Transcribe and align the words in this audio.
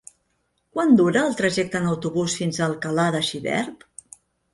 Quant 0.77 0.93
dura 1.01 1.21
el 1.31 1.35
trajecte 1.41 1.77
en 1.79 1.85
autobús 1.89 2.37
fins 2.39 2.57
a 2.57 2.65
Alcalà 2.69 3.05
de 3.17 3.21
Xivert? 3.29 3.85